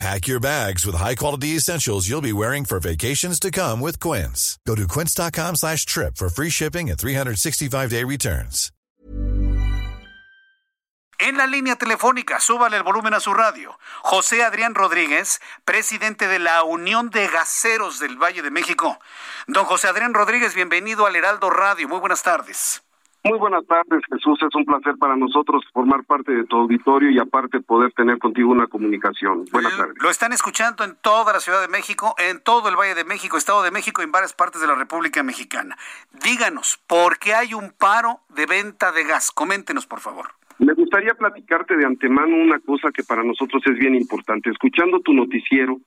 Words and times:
Pack 0.00 0.26
your 0.26 0.40
bags 0.40 0.84
with 0.84 0.96
high-quality 0.96 1.56
essentials 1.56 2.08
you'll 2.08 2.20
be 2.20 2.32
wearing 2.32 2.64
for 2.64 2.80
vacations 2.80 3.38
to 3.40 3.50
come 3.50 3.80
with 3.80 4.00
Quince. 4.00 4.58
Go 4.66 4.74
to 4.74 4.86
quince.com 4.88 5.56
slash 5.56 5.86
trip 5.86 6.16
for 6.16 6.28
free 6.28 6.50
shipping 6.50 6.90
and 6.90 6.98
365-day 6.98 8.04
returns. 8.04 8.70
En 11.20 11.36
la 11.38 11.46
línea 11.46 11.76
telefónica, 11.76 12.40
súbale 12.40 12.76
el 12.76 12.82
volumen 12.82 13.14
a 13.14 13.20
su 13.20 13.32
radio. 13.32 13.78
José 14.02 14.42
Adrián 14.42 14.74
Rodríguez, 14.74 15.40
presidente 15.64 16.26
de 16.26 16.40
la 16.40 16.64
Unión 16.64 17.08
de 17.10 17.28
Gaseros 17.28 18.00
del 18.00 18.16
Valle 18.18 18.42
de 18.42 18.50
México. 18.50 18.98
Don 19.46 19.64
José 19.64 19.88
Adrián 19.88 20.12
Rodríguez, 20.12 20.54
bienvenido 20.54 21.06
al 21.06 21.14
Heraldo 21.14 21.50
Radio. 21.50 21.88
Muy 21.88 22.00
buenas 22.00 22.22
tardes. 22.24 22.82
Muy 23.26 23.38
buenas 23.38 23.66
tardes, 23.66 24.02
Jesús. 24.12 24.38
Es 24.42 24.54
un 24.54 24.66
placer 24.66 24.96
para 24.98 25.16
nosotros 25.16 25.64
formar 25.72 26.04
parte 26.04 26.30
de 26.30 26.44
tu 26.44 26.56
auditorio 26.56 27.10
y 27.10 27.18
aparte 27.18 27.58
poder 27.60 27.90
tener 27.92 28.18
contigo 28.18 28.50
una 28.50 28.66
comunicación. 28.66 29.46
Buenas 29.50 29.74
tardes. 29.78 29.94
Lo 30.02 30.10
están 30.10 30.34
escuchando 30.34 30.84
en 30.84 30.94
toda 31.00 31.32
la 31.32 31.40
Ciudad 31.40 31.62
de 31.62 31.68
México, 31.68 32.14
en 32.18 32.42
todo 32.42 32.68
el 32.68 32.76
Valle 32.76 32.94
de 32.94 33.04
México, 33.04 33.38
Estado 33.38 33.62
de 33.62 33.70
México 33.70 34.02
y 34.02 34.04
en 34.04 34.12
varias 34.12 34.34
partes 34.34 34.60
de 34.60 34.66
la 34.66 34.74
República 34.74 35.22
Mexicana. 35.22 35.74
Díganos, 36.22 36.78
¿por 36.86 37.18
qué 37.18 37.32
hay 37.32 37.54
un 37.54 37.72
paro 37.72 38.20
de 38.28 38.44
venta 38.44 38.92
de 38.92 39.04
gas? 39.04 39.30
Coméntenos, 39.30 39.86
por 39.86 40.00
favor. 40.00 40.26
Me 40.58 40.74
gustaría 40.74 41.14
platicarte 41.14 41.78
de 41.78 41.86
antemano 41.86 42.36
una 42.36 42.60
cosa 42.60 42.90
que 42.92 43.04
para 43.04 43.24
nosotros 43.24 43.62
es 43.64 43.78
bien 43.78 43.94
importante. 43.94 44.50
Escuchando 44.50 45.00
tu 45.00 45.14
noticiero, 45.14 45.78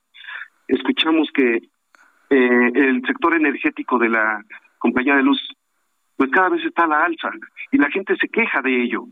escuchamos 0.66 1.28
que 1.32 1.58
eh, 2.30 2.70
el 2.74 3.00
sector 3.06 3.34
energético 3.34 3.96
de 4.00 4.08
la 4.08 4.44
compañía 4.80 5.14
de 5.14 5.22
luz 5.22 5.40
pues 6.18 6.30
cada 6.32 6.48
vez 6.48 6.64
está 6.64 6.82
a 6.84 6.88
la 6.88 7.04
alza 7.04 7.30
y 7.70 7.78
la 7.78 7.88
gente 7.90 8.16
se 8.16 8.28
queja 8.28 8.60
de 8.60 8.82
ello. 8.82 9.04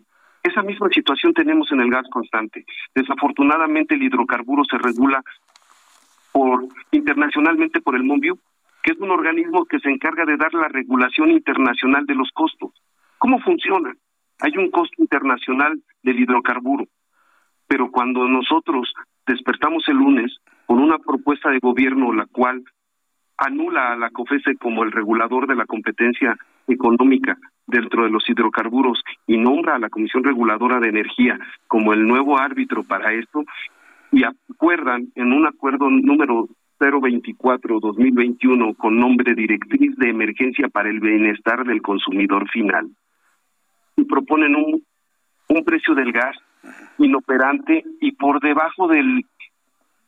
Esa 0.43 0.63
misma 0.63 0.89
situación 0.89 1.33
tenemos 1.33 1.71
en 1.71 1.81
el 1.81 1.89
gas 1.89 2.07
constante. 2.11 2.67
Desafortunadamente 2.97 3.95
el 3.95 4.03
hidrocarburo 4.03 4.65
se 4.65 4.77
regula 4.77 5.23
por 6.33 6.65
internacionalmente 6.91 7.81
por 7.81 7.95
el 7.95 8.03
MONBIU, 8.03 8.37
que 8.83 8.93
es 8.93 8.99
un 8.99 9.13
organismo 9.13 9.67
que 9.67 9.79
se 9.79 9.89
encarga 9.89 10.25
de 10.25 10.37
dar 10.37 10.53
la 10.53 10.67
regulación 10.67 11.31
internacional 11.31 12.07
de 12.07 12.17
los 12.17 12.31
costos. 12.33 12.73
¿Cómo 13.19 13.39
funciona? 13.39 13.95
Hay 14.41 14.57
un 14.59 14.73
costo 14.73 15.01
internacional 15.01 15.81
del 16.03 16.19
hidrocarburo, 16.19 16.87
pero 17.69 17.93
cuando 17.93 18.27
nosotros 18.27 18.93
despertamos 19.29 19.89
el 19.89 19.97
lunes 19.97 20.37
con 20.67 20.81
una 20.81 20.99
propuesta 20.99 21.51
de 21.51 21.61
gobierno 21.61 22.13
la 22.13 22.27
cual 22.27 22.65
anula 23.39 23.93
a 23.93 23.97
la 23.97 24.11
COFESE 24.11 24.57
como 24.57 24.83
el 24.85 24.93
regulador 24.93 25.47
de 25.47 25.57
la 25.57 25.67
competencia 25.67 26.37
económica 26.67 27.39
dentro 27.67 28.05
de 28.05 28.11
los 28.11 28.29
hidrocarburos 28.29 29.03
y 29.27 29.37
nombra 29.37 29.75
a 29.77 29.79
la 29.79 29.91
Comisión 29.91 30.25
Reguladora 30.25 30.81
de 30.81 30.89
Energía 30.89 31.39
como 31.67 31.93
el 31.93 32.07
nuevo 32.07 32.39
árbitro 32.39 32.83
para 32.85 33.13
esto 33.13 33.45
y 34.13 34.25
acuerdan 34.25 35.09
en 35.15 35.33
un 35.33 35.47
acuerdo 35.47 35.91
número 35.91 36.49
024-2021 36.79 38.77
con 38.77 38.99
nombre 38.99 39.35
Directriz 39.35 39.97
de 39.97 40.11
Emergencia 40.11 40.69
para 40.69 40.91
el 40.91 41.01
Bienestar 41.01 41.65
del 41.65 41.83
Consumidor 41.83 42.49
Final. 42.51 42.89
Y 43.97 44.05
proponen 44.05 44.55
un, 44.55 44.85
un 45.49 45.65
precio 45.65 45.95
del 45.95 46.13
gas 46.13 46.37
inoperante 46.99 47.85
y 48.01 48.13
por 48.13 48.41
debajo 48.41 48.89
del 48.89 49.25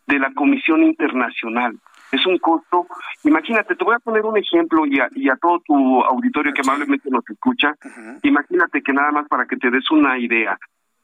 de 0.07 0.19
la 0.19 0.33
Comisión 0.33 0.83
Internacional 0.83 1.79
es 2.13 2.27
un 2.27 2.39
costo. 2.39 2.87
Imagínate, 3.25 3.75
te 3.75 3.85
voy 3.85 3.95
a 3.95 3.99
poner 3.99 4.25
un 4.25 4.37
ejemplo 4.37 4.87
y 4.87 4.99
a, 5.01 5.09
y 5.15 5.29
a 5.29 5.37
todo 5.37 5.61
tu 5.61 6.03
auditorio 6.03 6.53
que 6.53 6.63
amablemente 6.63 7.11
nos 7.11 7.29
escucha. 7.29 7.75
Imagínate 8.23 8.83
que 8.83 8.93
nada 8.93 9.11
más 9.13 9.29
para 9.29 9.47
que 9.47 9.57
te 9.57 9.71
des 9.71 9.91
una 9.91 10.19
idea. 10.19 10.59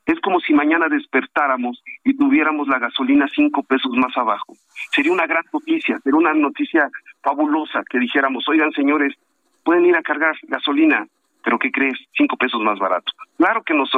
Es 0.07 0.21
como 0.21 0.39
si 0.41 0.53
mañana 0.53 0.89
despertáramos 0.89 1.83
y 2.05 2.15
tuviéramos 2.17 2.69
la 2.69 2.79
gasolina 2.79 3.27
cinco 3.35 3.63
pesos 3.63 3.93
más 3.97 4.15
abajo. 4.17 4.55
Sería 4.93 5.13
una 5.13 5.27
gran 5.27 5.45
noticia, 5.51 5.99
sería 6.01 6.19
una 6.19 6.35
noticia 6.35 6.91
fabulosa 7.23 7.83
que 7.89 7.99
dijéramos, 7.99 8.47
oigan 8.49 8.71
señores, 8.73 9.15
pueden 9.63 9.87
ir 9.87 9.97
a 9.97 10.03
cargar 10.03 10.37
gasolina, 10.43 11.07
pero 11.43 11.59
¿qué 11.59 11.71
crees? 11.71 11.99
Cinco 12.15 12.37
pesos 12.37 12.61
más 12.61 12.79
barato. 12.79 13.13
Claro 13.39 13.63
que 13.63 13.73
nos, 13.73 13.91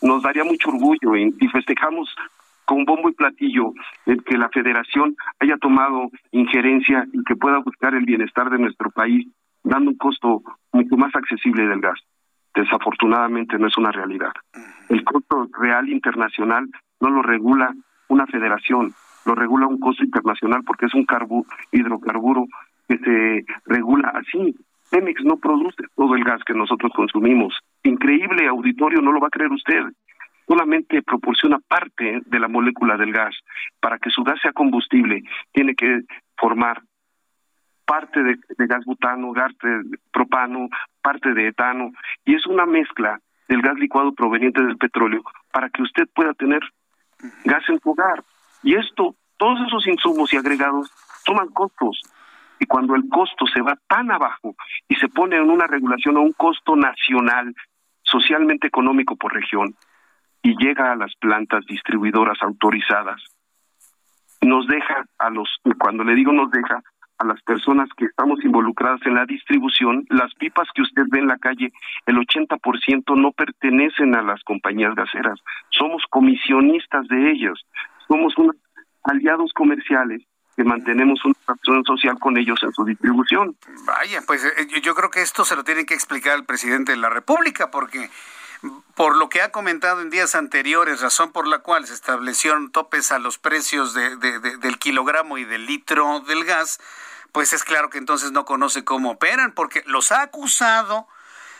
nos 0.00 0.22
daría 0.22 0.44
mucho 0.44 0.70
orgullo 0.70 1.14
y 1.14 1.48
festejamos 1.48 2.14
con 2.70 2.84
bombo 2.84 3.08
y 3.08 3.14
platillo 3.14 3.72
el 4.06 4.22
que 4.22 4.38
la 4.38 4.48
federación 4.48 5.16
haya 5.40 5.56
tomado 5.56 6.08
injerencia 6.30 7.04
y 7.12 7.24
que 7.24 7.34
pueda 7.34 7.58
buscar 7.58 7.96
el 7.96 8.04
bienestar 8.04 8.48
de 8.48 8.60
nuestro 8.60 8.92
país 8.92 9.26
dando 9.64 9.90
un 9.90 9.96
costo 9.96 10.40
mucho 10.72 10.96
más 10.96 11.12
accesible 11.16 11.66
del 11.66 11.80
gas. 11.80 11.98
Desafortunadamente 12.54 13.58
no 13.58 13.66
es 13.66 13.76
una 13.76 13.90
realidad. 13.90 14.30
El 14.88 15.02
costo 15.02 15.48
real 15.58 15.88
internacional 15.88 16.68
no 17.00 17.10
lo 17.10 17.22
regula 17.22 17.74
una 18.06 18.26
federación, 18.28 18.92
lo 19.26 19.34
regula 19.34 19.66
un 19.66 19.80
costo 19.80 20.04
internacional 20.04 20.62
porque 20.64 20.86
es 20.86 20.94
un 20.94 21.06
carbu 21.06 21.44
hidrocarburo 21.72 22.46
que 22.88 22.98
se 22.98 23.44
regula 23.66 24.12
así. 24.14 24.54
Pemex 24.92 25.24
no 25.24 25.38
produce 25.38 25.82
todo 25.96 26.14
el 26.14 26.22
gas 26.22 26.40
que 26.46 26.54
nosotros 26.54 26.92
consumimos. 26.94 27.52
Increíble 27.82 28.46
auditorio, 28.46 29.00
no 29.00 29.10
lo 29.10 29.18
va 29.18 29.26
a 29.26 29.36
creer 29.36 29.50
usted 29.50 29.86
solamente 30.50 31.00
proporciona 31.02 31.60
parte 31.60 32.22
de 32.26 32.40
la 32.40 32.48
molécula 32.48 32.96
del 32.96 33.12
gas. 33.12 33.36
Para 33.78 33.98
que 33.98 34.10
su 34.10 34.24
gas 34.24 34.40
sea 34.42 34.52
combustible, 34.52 35.22
tiene 35.52 35.76
que 35.76 36.00
formar 36.36 36.82
parte 37.84 38.20
de, 38.20 38.36
gas 38.66 38.84
butano, 38.84 39.30
gas 39.30 39.52
de 39.62 39.98
propano, 40.12 40.68
parte 41.00 41.34
de 41.34 41.48
etano, 41.48 41.92
y 42.24 42.34
es 42.34 42.46
una 42.46 42.66
mezcla 42.66 43.20
del 43.48 43.62
gas 43.62 43.78
licuado 43.78 44.12
proveniente 44.12 44.60
del 44.60 44.76
petróleo 44.76 45.22
para 45.52 45.70
que 45.70 45.82
usted 45.82 46.08
pueda 46.12 46.34
tener 46.34 46.60
gas 47.44 47.62
en 47.68 47.78
su 47.78 47.90
hogar. 47.90 48.24
Y 48.64 48.74
esto, 48.74 49.14
todos 49.36 49.60
esos 49.68 49.86
insumos 49.86 50.32
y 50.32 50.36
agregados 50.36 50.90
toman 51.24 51.48
costos. 51.48 52.00
Y 52.58 52.66
cuando 52.66 52.96
el 52.96 53.08
costo 53.08 53.46
se 53.46 53.62
va 53.62 53.78
tan 53.86 54.10
abajo 54.10 54.56
y 54.88 54.96
se 54.96 55.08
pone 55.08 55.36
en 55.36 55.48
una 55.48 55.68
regulación 55.68 56.16
a 56.16 56.20
un 56.20 56.32
costo 56.32 56.74
nacional, 56.74 57.54
socialmente 58.02 58.66
económico 58.66 59.14
por 59.14 59.32
región, 59.32 59.76
y 60.42 60.56
llega 60.56 60.92
a 60.92 60.96
las 60.96 61.14
plantas 61.16 61.64
distribuidoras 61.66 62.38
autorizadas. 62.42 63.22
Nos 64.42 64.66
deja 64.66 65.04
a 65.18 65.30
los, 65.30 65.48
cuando 65.78 66.04
le 66.04 66.14
digo 66.14 66.32
nos 66.32 66.50
deja, 66.50 66.82
a 67.20 67.26
las 67.26 67.42
personas 67.42 67.88
que 67.96 68.06
estamos 68.06 68.42
involucradas 68.42 69.00
en 69.04 69.14
la 69.14 69.26
distribución, 69.26 70.06
las 70.08 70.34
pipas 70.34 70.68
que 70.74 70.80
usted 70.80 71.02
ve 71.10 71.18
en 71.18 71.28
la 71.28 71.36
calle, 71.36 71.70
el 72.06 72.16
80% 72.16 73.20
no 73.20 73.32
pertenecen 73.32 74.14
a 74.16 74.22
las 74.22 74.42
compañías 74.42 74.94
gaseras. 74.94 75.38
Somos 75.68 76.02
comisionistas 76.08 77.06
de 77.08 77.30
ellos. 77.30 77.62
Somos 78.08 78.36
unos 78.38 78.56
aliados 79.04 79.52
comerciales 79.52 80.22
que 80.56 80.64
mantenemos 80.64 81.22
una 81.24 81.34
acción 81.46 81.84
social 81.84 82.18
con 82.18 82.38
ellos 82.38 82.62
en 82.62 82.72
su 82.72 82.84
distribución. 82.84 83.54
Vaya, 83.86 84.22
pues 84.26 84.42
eh, 84.44 84.80
yo 84.82 84.94
creo 84.94 85.10
que 85.10 85.20
esto 85.20 85.44
se 85.44 85.56
lo 85.56 85.62
tiene 85.62 85.84
que 85.84 85.94
explicar 85.94 86.36
el 86.36 86.44
presidente 86.44 86.92
de 86.92 86.98
la 86.98 87.10
República, 87.10 87.70
porque 87.70 88.08
por 89.00 89.16
lo 89.16 89.30
que 89.30 89.40
ha 89.40 89.50
comentado 89.50 90.02
en 90.02 90.10
días 90.10 90.34
anteriores, 90.34 91.00
razón 91.00 91.32
por 91.32 91.46
la 91.46 91.60
cual 91.60 91.86
se 91.86 91.94
establecieron 91.94 92.70
topes 92.70 93.12
a 93.12 93.18
los 93.18 93.38
precios 93.38 93.94
de, 93.94 94.14
del 94.18 94.78
kilogramo 94.78 95.38
y 95.38 95.44
del 95.46 95.64
litro 95.64 96.20
del 96.20 96.44
gas, 96.44 96.80
pues 97.32 97.54
es 97.54 97.64
claro 97.64 97.88
que 97.88 97.96
entonces 97.96 98.30
no 98.30 98.44
conoce 98.44 98.84
cómo 98.84 99.12
operan, 99.12 99.52
porque 99.52 99.82
los 99.86 100.12
ha 100.12 100.20
acusado 100.20 101.08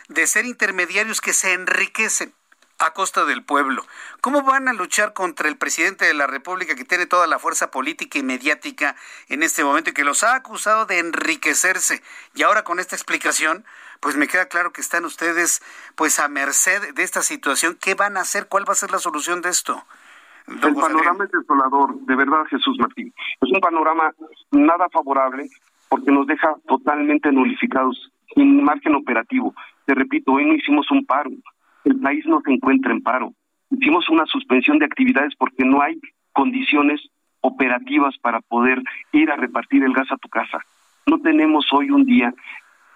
de 0.07 0.27
ser 0.27 0.45
intermediarios 0.45 1.19
que 1.19 1.33
se 1.33 1.53
enriquecen 1.53 2.31
a 2.77 2.93
costa 2.93 3.25
del 3.25 3.43
pueblo. 3.43 3.87
¿Cómo 4.21 4.43
van 4.43 4.67
a 4.67 4.73
luchar 4.73 5.13
contra 5.13 5.47
el 5.47 5.57
presidente 5.57 6.05
de 6.05 6.13
la 6.13 6.27
República 6.27 6.75
que 6.75 6.85
tiene 6.85 7.07
toda 7.07 7.25
la 7.25 7.39
fuerza 7.39 7.71
política 7.71 8.19
y 8.19 8.23
mediática 8.23 8.95
en 9.29 9.41
este 9.41 9.63
momento 9.63 9.89
y 9.89 9.93
que 9.93 10.03
los 10.03 10.23
ha 10.23 10.35
acusado 10.35 10.85
de 10.85 10.99
enriquecerse? 10.99 12.03
Y 12.35 12.43
ahora 12.43 12.63
con 12.63 12.79
esta 12.79 12.95
explicación, 12.95 13.65
pues 14.01 14.17
me 14.17 14.27
queda 14.27 14.47
claro 14.47 14.73
que 14.73 14.81
están 14.81 15.05
ustedes 15.05 15.61
pues 15.95 16.19
a 16.19 16.27
merced 16.27 16.93
de 16.93 17.03
esta 17.03 17.21
situación. 17.21 17.77
¿Qué 17.79 17.95
van 17.95 18.17
a 18.17 18.21
hacer? 18.21 18.47
¿Cuál 18.47 18.67
va 18.67 18.73
a 18.73 18.75
ser 18.75 18.91
la 18.91 18.99
solución 18.99 19.41
de 19.41 19.49
esto? 19.49 19.81
el 20.47 20.75
panorama 20.75 21.23
es 21.23 21.31
desolador, 21.31 21.95
de 22.01 22.15
verdad, 22.15 22.43
Jesús 22.49 22.77
Martín. 22.79 23.13
Es 23.39 23.51
un 23.51 23.61
panorama 23.61 24.11
nada 24.51 24.89
favorable 24.89 25.47
porque 25.87 26.11
nos 26.11 26.25
deja 26.27 26.55
totalmente 26.67 27.31
nulificados, 27.31 28.11
sin 28.33 28.63
margen 28.63 28.95
operativo. 28.95 29.53
Te 29.85 29.93
repito, 29.93 30.33
hoy 30.33 30.45
no 30.45 30.55
hicimos 30.55 30.89
un 30.91 31.05
paro, 31.05 31.29
el 31.85 31.99
país 31.99 32.25
no 32.25 32.41
se 32.41 32.51
encuentra 32.51 32.91
en 32.91 33.03
paro. 33.03 33.33
Hicimos 33.69 34.09
una 34.09 34.25
suspensión 34.25 34.79
de 34.79 34.85
actividades 34.85 35.33
porque 35.37 35.63
no 35.63 35.81
hay 35.81 35.99
condiciones 36.33 37.01
operativas 37.41 38.17
para 38.21 38.41
poder 38.41 38.81
ir 39.11 39.31
a 39.31 39.35
repartir 39.35 39.83
el 39.83 39.93
gas 39.93 40.11
a 40.11 40.17
tu 40.17 40.27
casa. 40.27 40.59
No 41.05 41.19
tenemos 41.19 41.65
hoy 41.71 41.89
un 41.91 42.05
día 42.05 42.33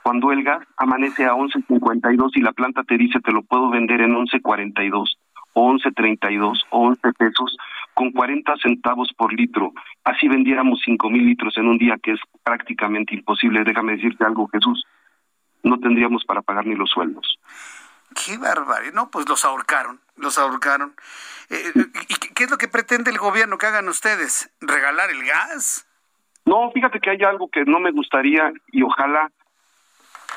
cuando 0.05 0.31
el 0.31 0.43
gas 0.43 0.63
amanece 0.77 1.25
a 1.25 1.33
11.52 1.33 2.29
y 2.35 2.41
la 2.41 2.53
planta 2.53 2.83
te 2.83 2.95
dice 2.95 3.19
te 3.21 3.31
lo 3.31 3.41
puedo 3.41 3.71
vender 3.71 4.01
en 4.01 4.13
11.42 4.13 5.17
o 5.53 5.71
11.32 5.71 6.59
o 6.69 6.89
11 6.89 7.13
pesos 7.13 7.57
con 7.95 8.11
40 8.11 8.53
centavos 8.61 9.09
por 9.17 9.33
litro. 9.33 9.73
Así 10.03 10.27
vendiéramos 10.27 10.79
5 10.85 11.09
mil 11.09 11.25
litros 11.25 11.57
en 11.57 11.67
un 11.67 11.79
día, 11.79 11.97
que 11.97 12.11
es 12.11 12.19
prácticamente 12.43 13.15
imposible. 13.15 13.63
Déjame 13.63 13.93
decirte 13.93 14.23
algo, 14.23 14.47
Jesús. 14.49 14.85
No 15.63 15.79
tendríamos 15.79 16.23
para 16.23 16.43
pagar 16.43 16.67
ni 16.67 16.75
los 16.75 16.91
sueldos. 16.91 17.39
Qué 18.13 18.37
barbaridad. 18.37 18.93
No, 18.93 19.09
pues 19.09 19.27
los 19.27 19.43
ahorcaron, 19.43 19.99
los 20.17 20.37
ahorcaron. 20.37 20.93
Eh, 21.49 21.71
¿Y 22.09 22.13
qué 22.35 22.43
es 22.43 22.51
lo 22.51 22.59
que 22.59 22.67
pretende 22.67 23.09
el 23.09 23.17
gobierno 23.17 23.57
que 23.57 23.65
hagan 23.65 23.89
ustedes? 23.89 24.53
¿Regalar 24.61 25.09
el 25.09 25.25
gas? 25.25 25.87
No, 26.45 26.69
fíjate 26.71 26.99
que 26.99 27.09
hay 27.09 27.23
algo 27.23 27.49
que 27.49 27.65
no 27.65 27.79
me 27.79 27.89
gustaría 27.89 28.53
y 28.71 28.83
ojalá 28.83 29.31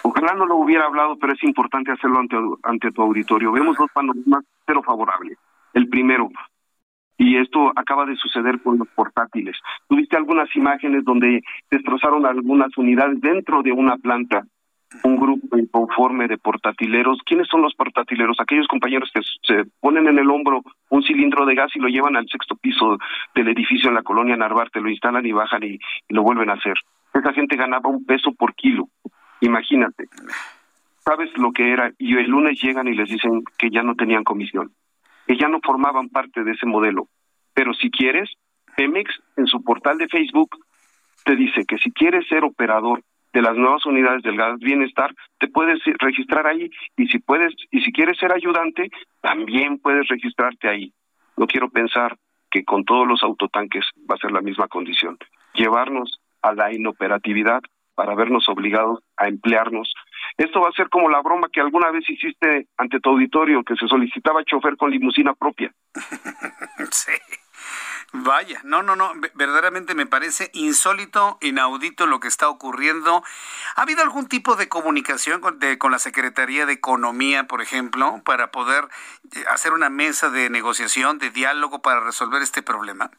Ojalá 0.03 0.35
no 0.35 0.47
lo 0.47 0.57
hubiera 0.57 0.87
hablado, 0.87 1.17
pero 1.19 1.33
es 1.33 1.43
importante 1.43 1.93
hacerlo 1.93 2.19
ante, 2.19 2.37
ante 2.63 2.93
tu 2.93 3.03
auditorio. 3.03 3.53
Vemos 3.53 3.77
dos 3.77 3.91
panoramas 3.93 4.45
cero 4.67 4.83
favorables. 4.85 5.39
El 5.75 5.89
primero, 5.89 6.31
y 7.19 7.37
esto 7.37 7.73
acaba 7.75 8.07
de 8.07 8.17
suceder 8.17 8.63
con 8.63 8.79
los 8.79 8.89
portátiles. 8.89 9.57
Tuviste 9.89 10.17
algunas 10.17 10.55
imágenes 10.55 11.05
donde 11.05 11.43
destrozaron 11.71 12.25
algunas 12.25 12.77
unidades 12.79 13.21
dentro 13.21 13.63
de 13.63 13.73
una 13.73 13.97
planta, 13.97 14.45
un 15.03 15.17
grupo 15.17 15.59
inconforme 15.59 16.29
de 16.29 16.39
portatileros. 16.39 17.19
¿Quiénes 17.27 17.49
son 17.49 17.63
los 17.63 17.75
portatileros? 17.75 18.39
Aquellos 18.41 18.69
compañeros 18.69 19.11
que 19.13 19.21
se 19.43 19.65
ponen 19.81 20.07
en 20.07 20.19
el 20.19 20.31
hombro 20.31 20.63
un 20.91 21.03
cilindro 21.03 21.45
de 21.45 21.57
gas 21.57 21.75
y 21.75 21.81
lo 21.81 21.89
llevan 21.89 22.17
al 22.17 22.29
sexto 22.29 22.55
piso 22.55 22.97
del 23.35 23.49
edificio 23.49 23.89
en 23.89 23.97
la 23.97 24.03
colonia 24.03 24.37
Narvarte, 24.37 24.81
lo 24.81 24.89
instalan 24.89 25.27
y 25.27 25.33
bajan 25.33 25.65
y 25.65 25.79
lo 26.09 26.23
vuelven 26.23 26.51
a 26.51 26.55
hacer. 26.55 26.75
Esa 27.13 27.33
gente 27.33 27.57
ganaba 27.57 27.91
un 27.91 28.05
peso 28.05 28.33
por 28.33 28.55
kilo. 28.55 28.89
Imagínate. 29.41 30.09
¿Sabes 31.05 31.31
lo 31.37 31.53
que 31.53 31.73
era? 31.73 31.93
Y 31.99 32.17
el 32.17 32.27
lunes 32.29 32.61
llegan 32.61 32.89
y 32.89 32.95
les 32.95 33.09
dicen 33.09 33.43
que 33.59 33.71
ya 33.71 33.83
no 33.83 33.95
tenían 33.95 34.25
comisión, 34.25 34.73
que 35.27 35.37
ya 35.37 35.49
no 35.49 35.61
formaban 35.63 36.09
parte 36.09 36.45
de 36.45 36.53
ese 36.53 36.67
modelo. 36.67 37.09
Pero 37.55 37.73
si 37.75 37.91
quieres, 37.91 38.31
Pemex 38.77 39.11
en 39.37 39.47
su 39.47 39.63
portal 39.65 39.99
de 39.99 40.09
Facebook 40.09 40.51
te 41.25 41.35
dice 41.35 41.65
que 41.67 41.79
si 41.79 41.91
quieres 41.93 42.27
ser 42.29 42.45
operador 42.45 43.03
de 43.33 43.43
las 43.43 43.57
nuevas 43.57 43.85
unidades 43.87 44.23
del 44.23 44.37
gas 44.37 44.59
bienestar, 44.59 45.15
te 45.39 45.49
puedes 45.49 45.79
registrar 45.99 46.47
ahí 46.47 46.71
y 46.97 47.07
si 47.09 47.19
puedes 47.19 47.55
y 47.71 47.81
si 47.81 47.93
quieres 47.93 48.19
ser 48.19 48.33
ayudante, 48.33 48.91
también 49.21 49.79
puedes 49.79 50.09
registrarte 50.09 50.69
ahí. 50.69 50.93
No 51.37 51.47
quiero 51.47 51.69
pensar 51.71 52.17
que 52.51 52.65
con 52.65 52.85
todos 52.85 53.07
los 53.07 53.23
autotanques 53.23 53.85
va 54.11 54.15
a 54.15 54.19
ser 54.19 54.33
la 54.33 54.41
misma 54.41 54.69
condición. 54.69 55.19
Llevarnos 55.55 56.21
a 56.43 56.53
la 56.53 56.73
inoperatividad 56.73 57.63
para 57.99 58.15
vernos 58.15 58.49
obligados 58.49 59.01
a 59.17 59.27
emplearnos. 59.27 59.93
Esto 60.37 60.61
va 60.61 60.69
a 60.69 60.73
ser 60.73 60.89
como 60.89 61.11
la 61.11 61.21
broma 61.21 61.49
que 61.53 61.61
alguna 61.61 61.91
vez 61.91 62.09
hiciste 62.09 62.69
ante 62.77 63.01
tu 63.01 63.11
auditorio, 63.11 63.65
que 63.65 63.75
se 63.75 63.89
solicitaba 63.89 64.45
chofer 64.45 64.77
con 64.77 64.93
limusina 64.93 65.35
propia. 65.35 65.73
sí. 66.93 67.11
Vaya, 68.13 68.61
no, 68.63 68.85
no, 68.85 68.95
no, 68.95 69.11
verdaderamente 69.35 69.97
me 69.97 70.07
parece 70.07 70.49
insólito, 70.55 71.39
inaudito 71.41 72.07
lo 72.07 72.21
que 72.21 72.29
está 72.29 72.49
ocurriendo. 72.49 73.25
¿Ha 73.75 73.83
habido 73.83 74.05
algún 74.05 74.29
tipo 74.29 74.55
de 74.55 74.69
comunicación 74.69 75.41
con, 75.41 75.59
con 75.79 75.91
la 75.91 75.99
Secretaría 75.99 76.67
de 76.67 76.75
Economía, 76.75 77.49
por 77.49 77.63
ejemplo, 77.63 78.23
para 78.25 78.53
poder 78.53 78.85
eh, 79.35 79.43
hacer 79.51 79.73
una 79.73 79.91
mesa 79.91 80.31
de 80.31 80.51
negociación, 80.51 81.19
de 81.19 81.31
diálogo 81.31 81.83
para 81.83 81.99
resolver 81.99 82.43
este 82.43 82.63
problema? 82.63 83.11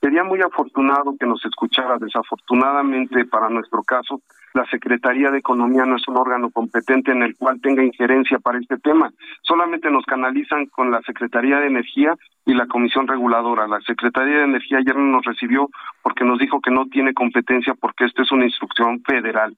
Sería 0.00 0.24
muy 0.24 0.40
afortunado 0.40 1.14
que 1.18 1.26
nos 1.26 1.44
escuchara. 1.44 1.98
Desafortunadamente, 1.98 3.26
para 3.26 3.50
nuestro 3.50 3.82
caso, 3.82 4.22
la 4.54 4.64
Secretaría 4.66 5.30
de 5.30 5.38
Economía 5.38 5.84
no 5.84 5.96
es 5.96 6.08
un 6.08 6.16
órgano 6.16 6.50
competente 6.50 7.12
en 7.12 7.22
el 7.22 7.36
cual 7.36 7.60
tenga 7.60 7.84
injerencia 7.84 8.38
para 8.38 8.58
este 8.58 8.78
tema. 8.78 9.10
Solamente 9.42 9.90
nos 9.90 10.04
canalizan 10.06 10.66
con 10.66 10.90
la 10.90 11.02
Secretaría 11.02 11.60
de 11.60 11.66
Energía 11.66 12.14
y 12.46 12.54
la 12.54 12.66
Comisión 12.66 13.06
Reguladora. 13.06 13.68
La 13.68 13.80
Secretaría 13.82 14.38
de 14.38 14.44
Energía 14.44 14.78
ayer 14.78 14.96
no 14.96 15.16
nos 15.16 15.24
recibió 15.24 15.68
porque 16.02 16.24
nos 16.24 16.38
dijo 16.38 16.60
que 16.60 16.70
no 16.70 16.86
tiene 16.86 17.12
competencia 17.14 17.74
porque 17.74 18.06
esta 18.06 18.22
es 18.22 18.32
una 18.32 18.46
instrucción 18.46 19.02
federal. 19.02 19.56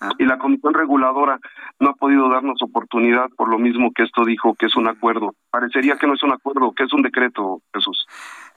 Ah. 0.00 0.10
Y 0.18 0.24
la 0.24 0.38
Comisión 0.38 0.74
Reguladora 0.74 1.38
no 1.78 1.90
ha 1.90 1.94
podido 1.94 2.28
darnos 2.28 2.60
oportunidad 2.62 3.28
por 3.36 3.48
lo 3.48 3.58
mismo 3.58 3.92
que 3.92 4.02
esto 4.02 4.24
dijo 4.24 4.54
que 4.54 4.66
es 4.66 4.74
un 4.74 4.88
acuerdo. 4.88 5.34
Parecería 5.50 5.96
que 5.96 6.08
no 6.08 6.14
es 6.14 6.22
un 6.24 6.32
acuerdo, 6.32 6.72
que 6.72 6.84
es 6.84 6.92
un 6.92 7.02
decreto, 7.02 7.60
Jesús. 7.72 8.06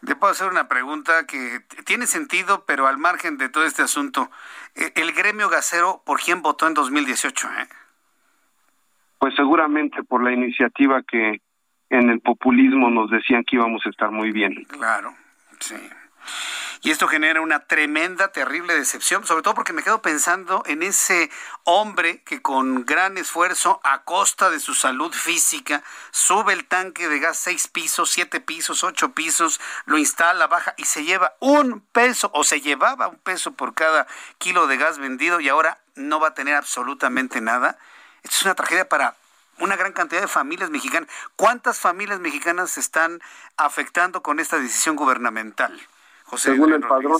Te 0.06 0.16
puedo 0.16 0.31
hacer 0.31 0.50
una 0.50 0.68
pregunta 0.68 1.25
que 1.25 1.62
tiene 1.86 2.06
sentido, 2.06 2.63
pero 2.66 2.88
al 2.88 2.98
margen 2.98 3.38
de 3.38 3.50
todo 3.50 3.66
este 3.66 3.81
asunto. 3.81 4.30
Eh, 4.75 4.92
¿El 4.96 5.13
gremio 5.13 5.50
gasero 5.50 6.04
por 6.06 6.19
quién 6.22 6.42
votó 6.42 6.68
en 6.68 6.74
2018? 6.74 7.48
Eh? 7.48 7.68
Pues 9.19 9.34
seguramente 9.36 10.04
por 10.04 10.24
la 10.24 10.31
iniciativa 10.31 11.02
que 11.04 11.42
en 11.90 12.10
el 12.10 12.19
populismo 12.19 12.90
nos 12.90 13.10
decían 13.10 13.44
que 13.44 13.56
íbamos 13.56 13.86
a 13.86 13.90
estar 13.90 14.12
muy 14.12 14.31
bien. 14.31 14.66
Claro, 14.66 15.16
sí. 15.60 15.75
Y 16.85 16.91
esto 16.91 17.07
genera 17.07 17.41
una 17.41 17.61
tremenda, 17.61 18.27
terrible 18.27 18.75
decepción, 18.75 19.25
sobre 19.25 19.41
todo 19.41 19.55
porque 19.55 19.73
me 19.73 19.81
quedo 19.81 20.03
pensando 20.03 20.61
en 20.67 20.83
ese 20.83 21.31
hombre 21.63 22.21
que 22.21 22.43
con 22.43 22.85
gran 22.85 23.17
esfuerzo, 23.17 23.81
a 23.83 24.03
costa 24.03 24.51
de 24.51 24.59
su 24.59 24.75
salud 24.75 25.11
física, 25.11 25.81
sube 26.11 26.53
el 26.53 26.67
tanque 26.67 27.07
de 27.09 27.17
gas 27.17 27.39
seis 27.39 27.67
pisos, 27.67 28.11
siete 28.11 28.39
pisos, 28.39 28.83
ocho 28.83 29.13
pisos, 29.13 29.59
lo 29.87 29.97
instala, 29.97 30.45
baja 30.45 30.75
y 30.77 30.85
se 30.85 31.03
lleva 31.03 31.33
un 31.39 31.81
peso 31.81 32.29
o 32.35 32.43
se 32.43 32.61
llevaba 32.61 33.07
un 33.07 33.17
peso 33.17 33.53
por 33.53 33.73
cada 33.73 34.05
kilo 34.37 34.67
de 34.67 34.77
gas 34.77 34.99
vendido 34.99 35.39
y 35.39 35.49
ahora 35.49 35.79
no 35.95 36.19
va 36.19 36.27
a 36.27 36.33
tener 36.35 36.53
absolutamente 36.53 37.41
nada. 37.41 37.79
Esto 38.21 38.35
es 38.35 38.43
una 38.43 38.53
tragedia 38.53 38.87
para 38.87 39.15
una 39.57 39.75
gran 39.75 39.93
cantidad 39.93 40.21
de 40.21 40.27
familias 40.27 40.69
mexicanas. 40.69 41.09
¿Cuántas 41.35 41.79
familias 41.79 42.19
mexicanas 42.19 42.69
se 42.69 42.79
están 42.79 43.23
afectando 43.57 44.21
con 44.21 44.39
esta 44.39 44.59
decisión 44.59 44.95
gubernamental? 44.95 45.81
Según 46.36 46.74
el 46.74 46.81
padrón, 46.81 47.18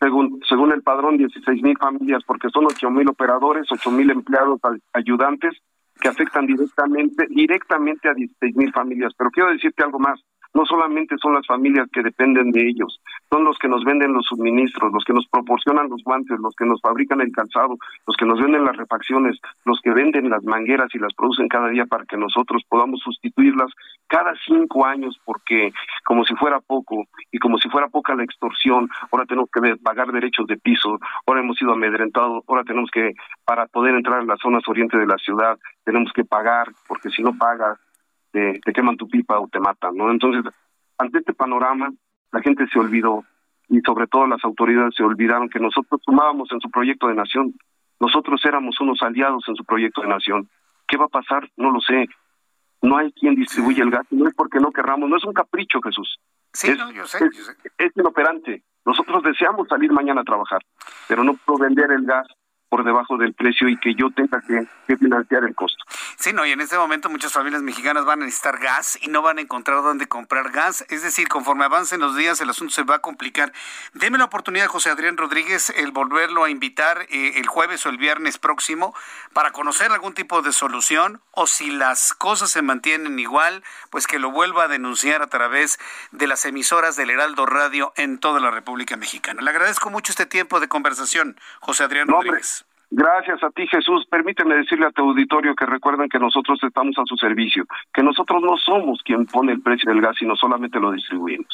según, 0.00 0.40
según 0.48 0.72
el 0.72 0.82
padrón, 0.82 1.16
16 1.16 1.62
mil 1.62 1.76
familias, 1.78 2.22
porque 2.26 2.48
son 2.50 2.66
8 2.66 2.90
mil 2.90 3.08
operadores, 3.08 3.66
8 3.70 3.90
mil 3.90 4.10
empleados 4.10 4.60
ayudantes 4.92 5.56
que 6.00 6.08
afectan 6.08 6.46
directamente, 6.46 7.26
directamente 7.28 8.08
a 8.08 8.14
16 8.14 8.56
mil 8.56 8.72
familias. 8.72 9.12
Pero 9.16 9.30
quiero 9.30 9.50
decirte 9.50 9.82
algo 9.82 9.98
más 9.98 10.20
no 10.56 10.64
solamente 10.64 11.16
son 11.20 11.34
las 11.34 11.46
familias 11.46 11.86
que 11.92 12.02
dependen 12.02 12.50
de 12.50 12.66
ellos, 12.66 12.98
son 13.30 13.44
los 13.44 13.58
que 13.58 13.68
nos 13.68 13.84
venden 13.84 14.14
los 14.14 14.24
suministros, 14.24 14.90
los 14.90 15.04
que 15.04 15.12
nos 15.12 15.26
proporcionan 15.28 15.90
los 15.90 16.02
guantes, 16.02 16.38
los 16.40 16.54
que 16.56 16.64
nos 16.64 16.80
fabrican 16.80 17.20
el 17.20 17.30
calzado, 17.30 17.76
los 18.06 18.16
que 18.16 18.24
nos 18.24 18.40
venden 18.40 18.64
las 18.64 18.74
refacciones, 18.74 19.38
los 19.66 19.78
que 19.82 19.90
venden 19.90 20.30
las 20.30 20.42
mangueras 20.44 20.88
y 20.94 20.98
las 20.98 21.12
producen 21.12 21.48
cada 21.48 21.68
día 21.68 21.84
para 21.84 22.06
que 22.06 22.16
nosotros 22.16 22.62
podamos 22.70 23.00
sustituirlas 23.00 23.70
cada 24.06 24.32
cinco 24.46 24.86
años, 24.86 25.20
porque 25.26 25.72
como 26.06 26.24
si 26.24 26.34
fuera 26.36 26.60
poco 26.60 27.04
y 27.30 27.38
como 27.38 27.58
si 27.58 27.68
fuera 27.68 27.88
poca 27.88 28.14
la 28.14 28.24
extorsión, 28.24 28.88
ahora 29.12 29.26
tenemos 29.26 29.50
que 29.52 29.76
pagar 29.76 30.10
derechos 30.10 30.46
de 30.46 30.56
piso, 30.56 30.98
ahora 31.26 31.40
hemos 31.40 31.58
sido 31.58 31.72
amedrentados, 31.72 32.44
ahora 32.48 32.64
tenemos 32.64 32.88
que, 32.90 33.12
para 33.44 33.66
poder 33.66 33.94
entrar 33.94 34.22
en 34.22 34.28
las 34.28 34.40
zonas 34.40 34.66
oriente 34.68 34.96
de 34.96 35.06
la 35.06 35.18
ciudad, 35.18 35.58
tenemos 35.84 36.12
que 36.14 36.24
pagar, 36.24 36.68
porque 36.88 37.10
si 37.10 37.22
no 37.22 37.36
pagas, 37.36 37.78
te, 38.36 38.72
queman 38.72 38.96
tu 38.96 39.08
pipa 39.08 39.38
o 39.38 39.48
te 39.48 39.60
matan, 39.60 39.96
¿no? 39.96 40.10
Entonces, 40.10 40.52
ante 40.98 41.18
este 41.18 41.32
panorama, 41.32 41.92
la 42.32 42.40
gente 42.40 42.66
se 42.72 42.78
olvidó 42.78 43.24
y 43.68 43.80
sobre 43.80 44.06
todo 44.06 44.26
las 44.26 44.44
autoridades 44.44 44.94
se 44.94 45.02
olvidaron 45.02 45.48
que 45.48 45.58
nosotros 45.58 46.00
sumábamos 46.04 46.50
en 46.52 46.60
su 46.60 46.70
proyecto 46.70 47.08
de 47.08 47.14
nación, 47.14 47.54
nosotros 47.98 48.40
éramos 48.44 48.80
unos 48.80 49.00
aliados 49.02 49.44
en 49.48 49.56
su 49.56 49.64
proyecto 49.64 50.02
de 50.02 50.08
nación. 50.08 50.48
¿Qué 50.86 50.96
va 50.96 51.06
a 51.06 51.08
pasar? 51.08 51.48
No 51.56 51.70
lo 51.70 51.80
sé. 51.80 52.06
No 52.82 52.98
hay 52.98 53.10
quien 53.12 53.34
distribuye 53.34 53.82
el 53.82 53.90
gas, 53.90 54.06
no 54.10 54.28
es 54.28 54.34
porque 54.34 54.60
no 54.60 54.70
querramos, 54.70 55.08
no 55.08 55.16
es 55.16 55.24
un 55.24 55.32
capricho, 55.32 55.80
Jesús. 55.80 56.18
Sí, 56.52 56.70
es, 56.70 56.78
no, 56.78 56.92
yo 56.92 57.06
sé, 57.06 57.18
yo 57.34 57.42
sé. 57.42 57.52
es 57.78 57.96
inoperante. 57.96 58.62
Nosotros 58.84 59.22
deseamos 59.22 59.66
salir 59.66 59.90
mañana 59.90 60.20
a 60.20 60.24
trabajar, 60.24 60.60
pero 61.08 61.24
no 61.24 61.34
puedo 61.34 61.60
vender 61.60 61.90
el 61.90 62.04
gas 62.04 62.26
por 62.68 62.84
debajo 62.84 63.16
del 63.16 63.34
precio 63.34 63.68
y 63.68 63.76
que 63.78 63.94
yo 63.94 64.10
tenga 64.10 64.42
que, 64.42 64.66
financiar 64.96 65.44
el 65.44 65.54
costo. 65.54 65.84
Sí, 66.16 66.32
no, 66.32 66.46
y 66.46 66.52
en 66.52 66.60
este 66.60 66.78
momento 66.78 67.10
muchas 67.10 67.32
familias 67.32 67.62
mexicanas 67.62 68.04
van 68.04 68.22
a 68.22 68.24
necesitar 68.24 68.58
gas 68.58 68.98
y 69.02 69.08
no 69.08 69.20
van 69.20 69.38
a 69.38 69.40
encontrar 69.40 69.82
dónde 69.82 70.06
comprar 70.06 70.50
gas. 70.52 70.84
Es 70.88 71.02
decir, 71.02 71.28
conforme 71.28 71.64
avancen 71.64 72.00
los 72.00 72.16
días, 72.16 72.40
el 72.40 72.50
asunto 72.50 72.72
se 72.72 72.82
va 72.82 72.96
a 72.96 72.98
complicar. 73.00 73.52
Deme 73.94 74.16
la 74.16 74.24
oportunidad, 74.24 74.66
José 74.66 74.90
Adrián 74.90 75.16
Rodríguez, 75.16 75.70
el 75.76 75.90
volverlo 75.90 76.44
a 76.44 76.50
invitar 76.50 77.06
eh, 77.10 77.32
el 77.36 77.46
jueves 77.46 77.84
o 77.84 77.88
el 77.88 77.98
viernes 77.98 78.38
próximo 78.38 78.94
para 79.32 79.50
conocer 79.50 79.92
algún 79.92 80.14
tipo 80.14 80.40
de 80.42 80.52
solución 80.52 81.20
o 81.32 81.46
si 81.46 81.70
las 81.70 82.14
cosas 82.14 82.50
se 82.50 82.62
mantienen 82.62 83.18
igual, 83.18 83.62
pues 83.90 84.06
que 84.06 84.18
lo 84.18 84.30
vuelva 84.30 84.64
a 84.64 84.68
denunciar 84.68 85.22
a 85.22 85.26
través 85.26 85.78
de 86.12 86.26
las 86.26 86.44
emisoras 86.44 86.96
del 86.96 87.10
Heraldo 87.10 87.44
Radio 87.44 87.92
en 87.96 88.18
toda 88.18 88.40
la 88.40 88.50
República 88.50 88.96
Mexicana. 88.96 89.42
Le 89.42 89.50
agradezco 89.50 89.90
mucho 89.90 90.12
este 90.12 90.26
tiempo 90.26 90.60
de 90.60 90.68
conversación, 90.68 91.38
José 91.60 91.84
Adrián 91.84 92.08
Rodríguez. 92.08 92.55
Gracias 92.90 93.42
a 93.42 93.50
ti, 93.50 93.66
Jesús. 93.66 94.06
Permíteme 94.08 94.54
decirle 94.54 94.86
a 94.86 94.90
tu 94.90 95.02
auditorio 95.02 95.54
que 95.54 95.66
recuerden 95.66 96.08
que 96.08 96.18
nosotros 96.18 96.58
estamos 96.62 96.96
a 96.98 97.02
su 97.04 97.16
servicio, 97.16 97.64
que 97.92 98.02
nosotros 98.02 98.42
no 98.42 98.56
somos 98.56 99.00
quien 99.04 99.26
pone 99.26 99.52
el 99.52 99.62
precio 99.62 99.90
del 99.90 100.00
gas, 100.00 100.16
sino 100.18 100.36
solamente 100.36 100.78
lo 100.78 100.92
distribuimos. 100.92 101.46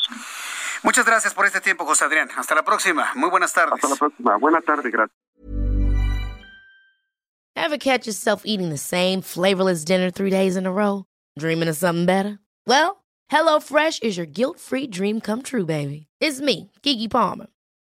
Muchas 0.83 1.07
gracias 1.07 1.35
por 1.35 1.47
este 1.47 1.61
tiempo, 1.61 1.85
José 1.85 2.05
Adrián. 2.05 2.29
Hasta 2.37 2.55
la 2.55 2.63
próxima. 2.63 3.13
Muy 3.15 3.31
buenas 3.31 3.53
tardes. 3.53 3.75
Hasta 3.75 3.89
la 3.89 3.97
próxima. 3.97 4.37
Buenas 4.37 4.65
tardes, 4.65 4.93
gracias. 4.93 5.17
Ever 7.55 7.79
catch 7.79 8.07
yourself 8.07 8.43
eating 8.45 8.71
the 8.71 8.79
same 8.79 9.23
flavorless 9.23 9.85
dinner 9.85 10.11
three 10.11 10.31
days 10.31 10.57
in 10.57 10.67
a 10.67 10.73
row? 10.73 11.05
Dreaming 11.39 11.69
of 11.69 11.77
something 11.77 12.07
better? 12.07 12.39
Well, 12.67 13.05
HelloFresh 13.31 14.03
is 14.03 14.17
your 14.17 14.27
guilt-free 14.27 14.89
dream 14.89 15.21
come 15.21 15.43
true, 15.43 15.65
baby. 15.65 16.09
It's 16.21 16.41
me, 16.41 16.71
Kiki 16.83 17.09
Palmer. 17.09 17.47